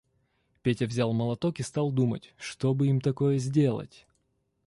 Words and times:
Петя 0.63 0.87
взял 0.87 1.13
молоток 1.13 1.59
и 1.59 1.63
стал 1.63 1.91
думать, 1.91 2.33
что 2.39 2.73
бы 2.73 2.87
им 2.87 3.01
такое 3.01 3.37
сделать. 3.37 4.07